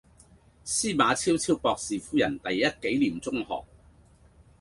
[0.63, 3.63] 司馬昭昭博士夫人第一紀念中學